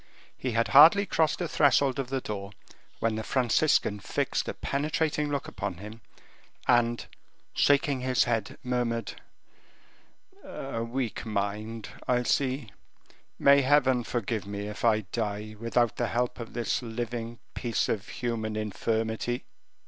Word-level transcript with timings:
He 0.35 0.53
had 0.53 0.69
hardly 0.69 1.05
crossed 1.05 1.37
the 1.37 1.47
threshold 1.47 1.99
of 1.99 2.09
the 2.09 2.21
door 2.21 2.53
when 2.97 3.13
the 3.17 3.23
Franciscan 3.23 3.99
fixed 3.99 4.47
a 4.49 4.55
penetrating 4.55 5.29
look 5.29 5.47
upon 5.47 5.75
him, 5.77 6.01
and, 6.67 7.05
shaking 7.53 7.99
his 8.01 8.23
head, 8.23 8.57
murmured 8.63 9.13
"A 10.43 10.83
weak 10.83 11.23
mind, 11.23 11.89
I 12.07 12.23
see; 12.23 12.71
may 13.37 13.61
Heaven 13.61 14.03
forgive 14.03 14.47
me 14.47 14.61
if 14.67 14.83
I 14.83 15.01
die 15.11 15.55
without 15.59 15.97
the 15.97 16.07
help 16.07 16.39
of 16.39 16.53
this 16.53 16.81
living 16.81 17.37
piece 17.53 17.87
of 17.87 18.07
human 18.07 18.55
infirmity." 18.55 19.45